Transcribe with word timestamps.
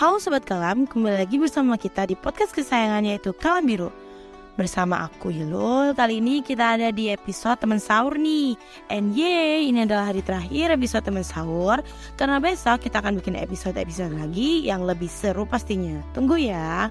Halo 0.00 0.16
Sobat 0.16 0.48
Kalam, 0.48 0.88
kembali 0.88 1.20
lagi 1.20 1.36
bersama 1.36 1.76
kita 1.76 2.08
di 2.08 2.16
podcast 2.16 2.56
kesayangannya 2.56 3.20
yaitu 3.20 3.36
Kalam 3.36 3.68
Biru. 3.68 3.92
Bersama 4.56 5.04
aku 5.04 5.28
Hilul, 5.28 5.92
kali 5.92 6.24
ini 6.24 6.40
kita 6.40 6.80
ada 6.80 6.88
di 6.88 7.12
episode 7.12 7.60
teman 7.60 7.76
sahur 7.76 8.16
nih. 8.16 8.56
And 8.88 9.12
yay, 9.12 9.68
ini 9.68 9.84
adalah 9.84 10.08
hari 10.08 10.24
terakhir 10.24 10.72
episode 10.72 11.04
teman 11.04 11.20
sahur 11.20 11.84
Karena 12.16 12.40
besok 12.40 12.80
kita 12.80 13.04
akan 13.04 13.20
bikin 13.20 13.36
episode-episode 13.44 14.16
lagi 14.16 14.64
yang 14.64 14.88
lebih 14.88 15.12
seru 15.12 15.44
pastinya. 15.44 16.00
Tunggu 16.16 16.40
ya. 16.40 16.88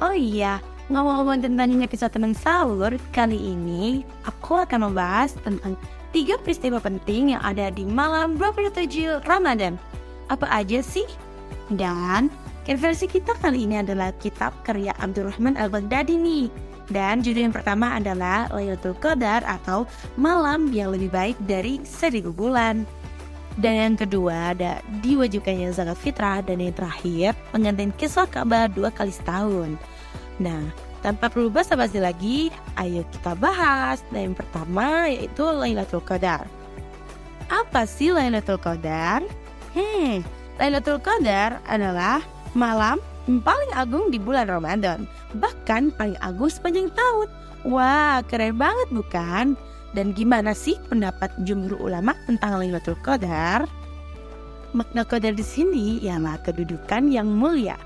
Oh 0.00 0.16
iya, 0.16 0.64
ngomong-ngomong 0.88 1.44
tentang 1.44 1.76
episode 1.84 2.16
teman 2.16 2.32
sahur 2.32 2.96
Kali 3.12 3.36
ini 3.36 4.00
aku 4.24 4.56
akan 4.56 4.88
membahas 4.88 5.36
tentang 5.44 5.76
tiga 6.16 6.40
peristiwa 6.40 6.80
penting 6.80 7.36
yang 7.36 7.44
ada 7.44 7.68
di 7.68 7.84
malam 7.84 8.40
27 8.40 9.28
Ramadan. 9.28 9.76
Apa 10.32 10.48
aja 10.48 10.80
sih? 10.80 11.27
Dan 11.72 12.32
versi 12.64 13.08
kita 13.08 13.32
kali 13.40 13.64
ini 13.64 13.80
adalah 13.80 14.12
kitab 14.20 14.52
karya 14.64 14.92
Abdurrahman 15.00 15.56
Al-Baghdadi 15.56 16.16
nih. 16.20 16.48
Dan 16.88 17.20
judul 17.20 17.48
yang 17.48 17.56
pertama 17.56 17.96
adalah 17.96 18.48
Laylatul 18.48 18.96
Qadar 18.96 19.44
atau 19.44 19.84
Malam 20.16 20.72
yang 20.72 20.92
lebih 20.92 21.12
baik 21.12 21.36
dari 21.44 21.80
seribu 21.84 22.32
bulan. 22.32 22.88
Dan 23.58 23.74
yang 23.74 23.96
kedua 23.98 24.54
ada 24.54 24.80
diwajibkannya 25.02 25.74
zakat 25.74 25.98
fitrah 25.98 26.40
dan 26.40 26.62
yang 26.62 26.72
terakhir 26.72 27.34
pengantin 27.50 27.90
kisah 27.98 28.24
kabar 28.30 28.70
dua 28.70 28.88
kali 28.94 29.10
setahun. 29.10 29.74
Nah, 30.38 30.70
tanpa 31.02 31.26
perlu 31.26 31.50
basa-basi 31.50 31.98
lagi, 31.98 32.54
ayo 32.78 33.02
kita 33.10 33.34
bahas. 33.34 34.00
Dan 34.14 34.32
yang 34.32 34.36
pertama 34.38 35.10
yaitu 35.10 35.42
Lailatul 35.42 36.06
Qadar. 36.06 36.46
Apa 37.50 37.84
sih 37.84 38.14
Lailatul 38.14 38.62
Qadar? 38.62 39.26
Hmm, 39.74 40.22
Lailatul 40.58 40.98
Qadar 40.98 41.62
adalah 41.70 42.18
malam 42.58 42.98
paling 43.30 43.72
agung 43.78 44.10
di 44.10 44.18
bulan 44.18 44.50
Ramadan, 44.50 45.06
bahkan 45.38 45.94
paling 45.94 46.18
agung 46.18 46.50
sepanjang 46.50 46.90
tahun. 46.98 47.30
Wah, 47.62 48.26
keren 48.26 48.58
banget 48.58 48.88
bukan? 48.90 49.54
Dan 49.94 50.12
gimana 50.12 50.52
sih 50.52 50.74
pendapat 50.90 51.30
jumhur 51.46 51.78
ulama 51.78 52.12
tentang 52.26 52.58
Lailatul 52.58 52.98
Qadar? 53.06 53.70
Makna 54.76 55.00
qadar 55.06 55.32
di 55.32 55.46
sini 55.46 56.02
ialah 56.04 56.42
kedudukan 56.44 57.08
yang 57.08 57.30
mulia. 57.30 57.78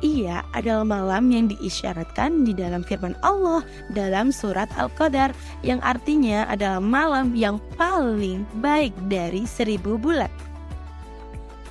Ia 0.00 0.40
adalah 0.56 0.88
malam 0.88 1.28
yang 1.28 1.52
diisyaratkan 1.52 2.48
di 2.48 2.56
dalam 2.56 2.80
firman 2.80 3.12
Allah 3.20 3.60
dalam 3.92 4.32
surat 4.32 4.72
Al-Qadar 4.80 5.36
yang 5.60 5.76
artinya 5.84 6.48
adalah 6.48 6.80
malam 6.80 7.36
yang 7.36 7.60
paling 7.76 8.48
baik 8.64 8.96
dari 9.12 9.44
seribu 9.44 10.00
bulan. 10.00 10.32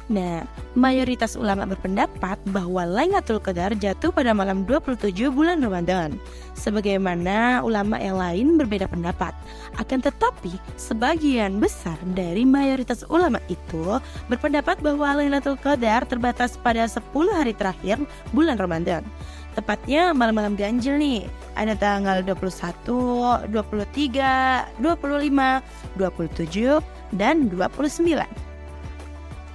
Nah, 0.09 0.41
mayoritas 0.73 1.37
ulama 1.37 1.69
berpendapat 1.69 2.41
bahwa 2.49 2.81
Lailatul 2.81 3.37
Qadar 3.37 3.77
jatuh 3.77 4.09
pada 4.09 4.33
malam 4.33 4.65
27 4.65 5.29
bulan 5.29 5.61
Ramadan. 5.61 6.17
Sebagaimana 6.57 7.61
ulama 7.61 8.01
yang 8.01 8.17
lain 8.17 8.57
berbeda 8.57 8.89
pendapat. 8.89 9.37
Akan 9.77 10.01
tetapi, 10.01 10.57
sebagian 10.81 11.61
besar 11.61 11.93
dari 12.17 12.41
mayoritas 12.41 13.05
ulama 13.05 13.37
itu 13.53 14.01
berpendapat 14.25 14.81
bahwa 14.81 15.21
Lailatul 15.21 15.61
Qadar 15.61 16.09
terbatas 16.09 16.57
pada 16.57 16.89
10 16.89 17.05
hari 17.29 17.53
terakhir 17.53 18.01
bulan 18.33 18.57
Ramadan. 18.57 19.05
Tepatnya 19.53 20.09
malam-malam 20.17 20.57
ganjil 20.57 20.97
nih. 20.97 21.29
Ada 21.53 21.77
tanggal 21.77 22.25
21, 22.25 23.45
23, 23.53 24.81
25, 24.81 25.61
27, 26.01 26.81
dan 27.13 27.45
29. 27.45 28.48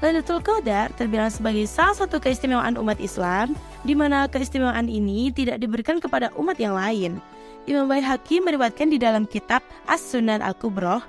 Lailatul 0.05 0.44
Qadar 0.44 0.92
terbilang 1.00 1.33
sebagai 1.33 1.64
salah 1.64 1.97
satu 1.97 2.20
keistimewaan 2.20 2.77
umat 2.77 3.00
Islam, 3.00 3.56
di 3.88 3.97
mana 3.97 4.28
keistimewaan 4.28 4.84
ini 4.84 5.32
tidak 5.32 5.65
diberikan 5.65 5.97
kepada 5.97 6.28
umat 6.37 6.60
yang 6.60 6.76
lain. 6.76 7.25
Imam 7.65 7.88
Baihaqi 7.88 8.44
meriwayatkan 8.44 8.93
di 8.93 9.00
dalam 9.00 9.25
kitab 9.25 9.64
As-Sunan 9.88 10.44
Al-Kubroh 10.44 11.00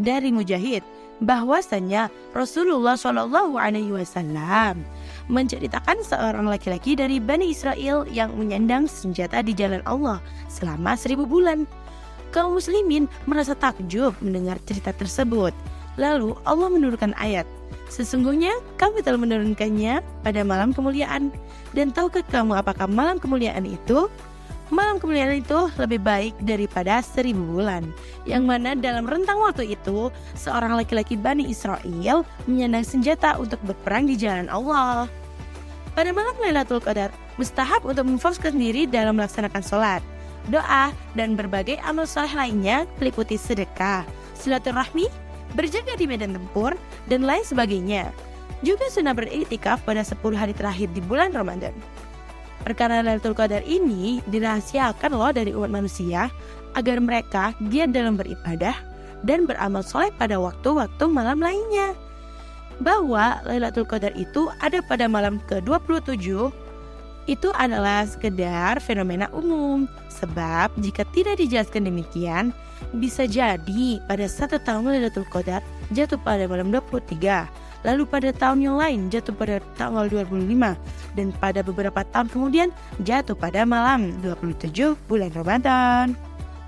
dari 0.00 0.32
Mujahid 0.32 0.80
bahwasanya 1.20 2.08
Rasulullah 2.32 2.96
Shallallahu 2.96 3.60
Alaihi 3.60 3.92
Wasallam 3.92 4.80
menceritakan 5.28 6.00
seorang 6.00 6.48
laki-laki 6.48 6.96
dari 6.96 7.20
Bani 7.20 7.52
Israel 7.52 8.08
yang 8.08 8.32
menyandang 8.32 8.88
senjata 8.88 9.44
di 9.44 9.52
jalan 9.52 9.84
Allah 9.84 10.24
selama 10.48 10.96
seribu 10.96 11.28
bulan. 11.28 11.68
Kaum 12.32 12.56
muslimin 12.56 13.12
merasa 13.28 13.52
takjub 13.52 14.16
mendengar 14.24 14.56
cerita 14.64 14.96
tersebut. 14.96 15.52
Lalu 16.00 16.32
Allah 16.48 16.72
menurunkan 16.72 17.12
ayat 17.20 17.44
Sesungguhnya 17.88 18.52
kami 18.76 19.00
telah 19.00 19.18
menurunkannya 19.18 20.04
pada 20.22 20.40
malam 20.44 20.76
kemuliaan. 20.76 21.32
Dan 21.72 21.92
tahukah 21.92 22.24
kamu 22.28 22.60
apakah 22.60 22.88
malam 22.88 23.16
kemuliaan 23.20 23.64
itu? 23.64 24.08
Malam 24.68 25.00
kemuliaan 25.00 25.40
itu 25.40 25.56
lebih 25.80 26.00
baik 26.04 26.36
daripada 26.44 27.00
seribu 27.00 27.40
bulan. 27.56 27.88
Yang 28.28 28.42
mana 28.44 28.76
dalam 28.76 29.08
rentang 29.08 29.40
waktu 29.40 29.72
itu, 29.72 30.12
seorang 30.36 30.76
laki-laki 30.76 31.16
Bani 31.16 31.48
Israel 31.48 32.28
menyandang 32.44 32.84
senjata 32.84 33.40
untuk 33.40 33.56
berperang 33.64 34.04
di 34.04 34.20
jalan 34.20 34.44
Allah. 34.52 35.08
Pada 35.96 36.12
malam 36.12 36.36
Lailatul 36.36 36.84
Qadar, 36.84 37.08
mustahab 37.40 37.80
untuk 37.88 38.04
memfokuskan 38.04 38.52
diri 38.54 38.84
dalam 38.84 39.16
melaksanakan 39.16 39.64
sholat, 39.64 40.04
doa, 40.52 40.92
dan 41.16 41.32
berbagai 41.32 41.80
amal 41.80 42.04
soleh 42.04 42.30
lainnya 42.36 42.84
meliputi 43.00 43.40
sedekah, 43.40 44.04
silaturahmi, 44.36 45.08
berjaga 45.56 45.96
di 45.96 46.04
medan 46.04 46.36
tempur, 46.36 46.74
dan 47.08 47.24
lain 47.24 47.44
sebagainya. 47.44 48.10
Juga 48.66 48.90
sunnah 48.90 49.14
beriktikaf 49.14 49.86
pada 49.86 50.02
10 50.02 50.18
hari 50.34 50.52
terakhir 50.52 50.90
di 50.90 51.00
bulan 51.04 51.30
Ramadan. 51.30 51.72
Perkara 52.66 53.00
Lailatul 53.00 53.38
Qadar 53.38 53.62
ini 53.62 54.18
dirahasiakan 54.26 55.14
loh 55.14 55.30
dari 55.30 55.54
umat 55.54 55.70
manusia 55.70 56.26
agar 56.74 56.98
mereka 56.98 57.54
giat 57.70 57.94
dalam 57.94 58.18
beribadah 58.18 58.74
dan 59.22 59.46
beramal 59.46 59.86
soleh 59.86 60.10
pada 60.18 60.36
waktu-waktu 60.42 61.04
malam 61.06 61.38
lainnya. 61.38 61.94
Bahwa 62.82 63.38
Lailatul 63.46 63.86
Qadar 63.86 64.14
itu 64.18 64.50
ada 64.58 64.82
pada 64.84 65.06
malam 65.06 65.38
ke-27 65.46 66.50
itu 67.28 67.52
adalah 67.52 68.08
sekedar 68.08 68.80
fenomena 68.80 69.28
umum. 69.36 69.84
Sebab 70.08 70.72
jika 70.80 71.04
tidak 71.12 71.36
dijelaskan 71.38 71.86
demikian, 71.86 72.50
bisa 72.96 73.28
jadi 73.28 74.00
pada 74.08 74.24
satu 74.24 74.56
tahun 74.56 74.88
Lailatul 74.88 75.28
Qadar 75.28 75.60
jatuh 75.92 76.16
pada 76.18 76.48
malam 76.48 76.72
23, 76.72 77.46
lalu 77.84 78.02
pada 78.08 78.32
tahun 78.32 78.64
yang 78.64 78.76
lain 78.80 79.00
jatuh 79.12 79.36
pada 79.36 79.60
tanggal 79.76 80.08
25, 80.08 80.74
dan 81.14 81.28
pada 81.36 81.60
beberapa 81.60 82.00
tahun 82.08 82.32
kemudian 82.32 82.68
jatuh 83.04 83.36
pada 83.36 83.68
malam 83.68 84.10
27 84.24 84.96
bulan 85.06 85.30
Ramadan. 85.36 86.16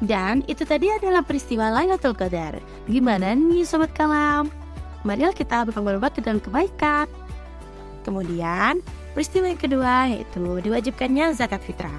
Dan 0.01 0.41
itu 0.49 0.65
tadi 0.65 0.89
adalah 0.89 1.21
peristiwa 1.21 1.69
Lailatul 1.73 2.17
Qadar. 2.17 2.61
Gimana 2.89 3.37
nih 3.37 3.65
Sobat 3.69 3.93
Kalam? 3.93 4.49
Marilah 5.05 5.33
kita 5.33 5.65
ke 5.65 6.21
dalam 6.21 6.41
kebaikan. 6.41 7.09
Kemudian, 8.05 8.81
peristiwa 9.13 9.47
yang 9.51 9.61
kedua 9.61 9.95
yaitu 10.11 10.43
diwajibkannya 10.63 11.35
zakat 11.35 11.63
fitrah. 11.63 11.95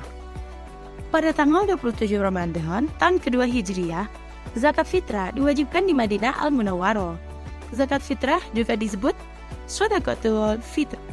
Pada 1.11 1.35
tanggal 1.35 1.67
27 1.67 2.07
Ramadan 2.15 2.87
tahun 2.95 3.19
kedua 3.19 3.43
Hijriah, 3.43 4.07
zakat 4.55 4.87
fitrah 4.87 5.35
diwajibkan 5.35 5.83
di 5.83 5.91
Madinah 5.91 6.39
Al-Munawwaroh. 6.39 7.19
Zakat 7.75 7.99
fitrah 8.03 8.39
juga 8.55 8.79
disebut 8.79 9.15
Sodakotul 9.67 10.59
Fitrah. 10.63 11.03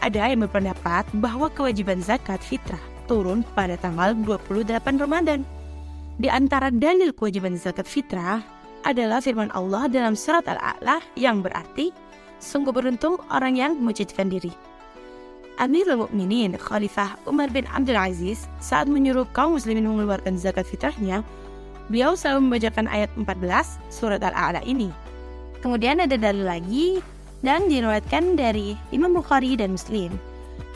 Ada 0.00 0.32
yang 0.32 0.48
berpendapat 0.48 1.04
bahwa 1.20 1.52
kewajiban 1.52 2.00
zakat 2.00 2.40
fitrah 2.40 2.80
turun 3.04 3.44
pada 3.52 3.76
tanggal 3.76 4.16
28 4.16 4.80
Ramadan. 4.96 5.44
Di 6.20 6.28
antara 6.28 6.72
dalil 6.72 7.12
kewajiban 7.12 7.56
zakat 7.56 7.84
fitrah 7.84 8.40
adalah 8.84 9.20
firman 9.20 9.52
Allah 9.52 9.88
dalam 9.92 10.16
surat 10.16 10.48
Al-A'la 10.48 11.04
yang 11.16 11.44
berarti, 11.44 11.92
Sungguh 12.40 12.72
beruntung 12.72 13.20
orang 13.28 13.52
yang 13.52 13.76
mencucikan 13.76 14.32
diri. 14.32 14.48
Amirul 15.60 16.08
Mukminin 16.08 16.56
Khalifah 16.56 17.20
Umar 17.28 17.52
bin 17.52 17.68
Abdul 17.68 18.00
Aziz 18.00 18.48
saat 18.64 18.88
menyuruh 18.88 19.28
kaum 19.36 19.60
muslimin 19.60 19.84
mengeluarkan 19.84 20.40
zakat 20.40 20.64
fitrahnya, 20.64 21.20
beliau 21.92 22.16
selalu 22.16 22.48
membacakan 22.48 22.88
ayat 22.88 23.12
14 23.20 23.76
surat 23.92 24.24
Al-A'la 24.24 24.64
ini. 24.64 24.88
Kemudian 25.60 26.00
ada 26.00 26.16
dalil 26.16 26.48
lagi 26.48 27.04
dan 27.44 27.68
diriwayatkan 27.68 28.40
dari 28.40 28.72
Imam 28.88 29.12
Bukhari 29.12 29.52
dan 29.52 29.76
Muslim 29.76 30.16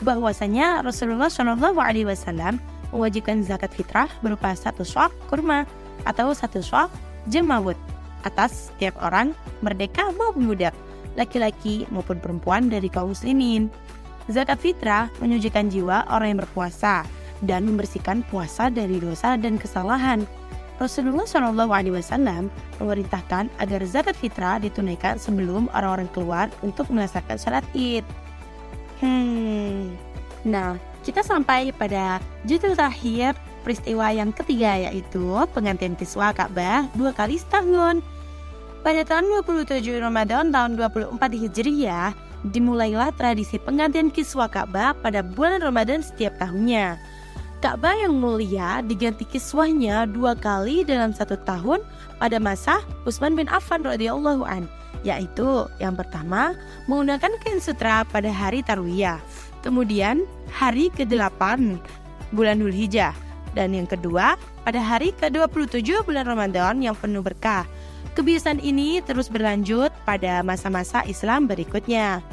bahwasanya 0.05 0.85
Rasulullah 0.85 1.33
Shallallahu 1.33 1.81
Alaihi 1.81 2.05
Wasallam 2.05 2.61
mewajibkan 2.93 3.41
zakat 3.41 3.73
fitrah 3.73 4.05
berupa 4.21 4.53
satu 4.53 4.85
swak 4.85 5.09
kurma 5.33 5.65
atau 6.05 6.29
satu 6.37 6.61
swak 6.61 6.93
jemawut 7.33 7.77
atas 8.21 8.69
setiap 8.69 8.93
orang 9.01 9.33
merdeka 9.65 10.13
maupun 10.13 10.45
budak 10.45 10.77
laki-laki 11.17 11.89
maupun 11.89 12.21
perempuan 12.21 12.69
dari 12.69 12.85
kaum 12.85 13.15
muslimin. 13.15 13.71
Zakat 14.25 14.57
fitrah 14.57 15.13
menyucikan 15.21 15.69
jiwa 15.69 16.09
orang 16.09 16.33
yang 16.33 16.41
berpuasa 16.41 17.05
dan 17.45 17.67
membersihkan 17.69 18.25
puasa 18.31 18.73
dari 18.73 18.97
dosa 18.97 19.37
dan 19.37 19.61
kesalahan. 19.61 20.25
Rasulullah 20.75 21.23
Shallallahu 21.23 21.71
Alaihi 21.71 21.95
Wasallam 21.95 22.51
memerintahkan 22.83 23.47
agar 23.63 23.81
zakat 23.87 24.15
fitrah 24.19 24.59
ditunaikan 24.59 25.15
sebelum 25.15 25.71
orang-orang 25.71 26.11
keluar 26.11 26.51
untuk 26.59 26.91
melaksanakan 26.91 27.37
sholat 27.39 27.65
id. 27.71 28.03
Hmm. 28.99 29.95
Nah, 30.43 30.75
kita 31.07 31.23
sampai 31.23 31.71
pada 31.71 32.19
judul 32.43 32.75
terakhir 32.75 33.39
peristiwa 33.63 34.11
yang 34.11 34.35
ketiga 34.35 34.89
yaitu 34.89 35.23
pengantian 35.55 35.95
kiswa 35.95 36.35
Ka'bah 36.35 36.91
dua 36.97 37.15
kali 37.15 37.39
setahun. 37.39 38.03
Pada 38.85 39.01
tahun 39.01 39.41
27 39.41 39.81
Ramadan 39.97 40.53
tahun 40.53 40.77
24 40.77 41.17
Hijriah, 41.17 42.13
dimulailah 42.53 43.13
tradisi 43.17 43.57
pengantian 43.57 44.13
kiswa 44.13 44.45
Ka'bah 44.45 44.93
pada 44.99 45.25
bulan 45.25 45.65
Ramadan 45.65 46.05
setiap 46.05 46.37
tahunnya. 46.37 46.97
Ka'bah 47.63 47.97
yang 47.97 48.21
mulia 48.21 48.85
diganti 48.85 49.25
kiswahnya 49.25 50.05
dua 50.05 50.37
kali 50.37 50.85
dalam 50.85 51.15
satu 51.15 51.39
tahun 51.47 51.81
pada 52.21 52.37
masa 52.37 52.83
Utsman 53.09 53.33
bin 53.33 53.49
Affan 53.49 53.81
radhiyallahu 53.81 54.45
an, 54.45 54.69
yaitu 55.01 55.65
yang 55.81 55.97
pertama 55.97 56.53
menggunakan 56.85 57.33
kain 57.41 57.57
sutra 57.57 58.05
pada 58.05 58.29
hari 58.29 58.61
Tarwiyah, 58.61 59.17
kemudian 59.65 60.29
hari 60.53 60.93
ke-8 60.93 61.81
bulan 62.37 62.61
Dzulhijjah, 62.61 63.17
dan 63.57 63.73
yang 63.73 63.89
kedua 63.89 64.37
pada 64.61 64.77
hari 64.77 65.15
ke-27 65.17 66.05
bulan 66.05 66.27
Ramadan 66.27 66.83
yang 66.83 66.93
penuh 66.93 67.23
berkah. 67.25 67.65
Kebiasaan 68.15 68.63
ini 68.63 69.03
terus 69.03 69.27
berlanjut 69.27 69.91
pada 70.07 70.39
masa-masa 70.39 71.03
Islam 71.03 71.51
berikutnya. 71.51 72.23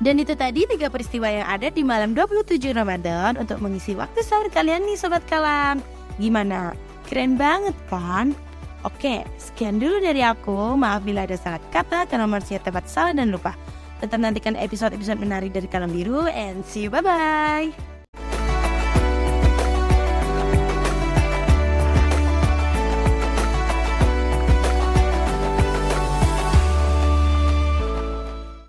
Dan 0.00 0.16
itu 0.16 0.32
tadi 0.32 0.64
tiga 0.64 0.88
peristiwa 0.88 1.28
yang 1.28 1.44
ada 1.44 1.68
di 1.68 1.84
malam 1.84 2.16
27 2.16 2.72
Ramadan 2.72 3.36
untuk 3.36 3.60
mengisi 3.60 3.92
waktu 3.92 4.24
sahur 4.24 4.48
kalian 4.48 4.88
nih 4.88 4.96
Sobat 4.96 5.20
Kalam. 5.28 5.84
Gimana? 6.16 6.72
Keren 7.04 7.36
banget 7.36 7.76
kan? 7.92 8.32
Oke, 8.80 9.28
sekian 9.36 9.76
dulu 9.76 10.00
dari 10.00 10.24
aku. 10.24 10.72
Maaf 10.72 11.04
bila 11.04 11.28
ada 11.28 11.36
salah 11.36 11.60
kata 11.68 12.08
karena 12.08 12.24
manusia 12.24 12.56
tepat 12.56 12.88
salah 12.88 13.12
dan 13.12 13.28
lupa. 13.28 13.52
Tetap 14.00 14.16
nantikan 14.16 14.56
episode-episode 14.56 15.20
menarik 15.20 15.52
dari 15.52 15.68
Kalam 15.68 15.92
Biru 15.92 16.24
and 16.32 16.64
see 16.64 16.88
you 16.88 16.90
bye-bye. 16.94 17.89